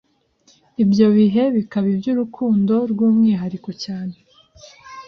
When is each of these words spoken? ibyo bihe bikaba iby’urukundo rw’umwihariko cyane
ibyo 0.83 1.07
bihe 1.17 1.43
bikaba 1.55 1.87
iby’urukundo 1.93 2.75
rw’umwihariko 2.91 3.69
cyane 3.83 4.15